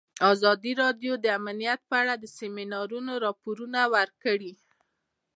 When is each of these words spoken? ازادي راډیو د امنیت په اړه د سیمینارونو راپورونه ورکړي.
ازادي 0.31 0.71
راډیو 0.83 1.13
د 1.19 1.25
امنیت 1.39 1.79
په 1.89 1.95
اړه 2.01 2.13
د 2.17 2.25
سیمینارونو 2.37 3.11
راپورونه 3.25 3.79
ورکړي. 3.95 4.53